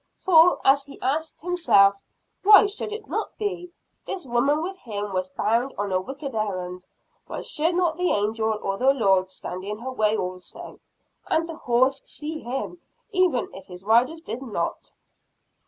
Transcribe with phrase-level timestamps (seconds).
[0.17, 2.01] For, as he asked himself,
[2.41, 3.71] "Why should it not be?
[4.03, 6.87] This woman with him was bound on a wicked errand.
[7.27, 10.79] Why should not the angel or the Lord stand in her way also
[11.27, 12.79] and the horse see him,
[13.11, 14.89] even if his riders did not?"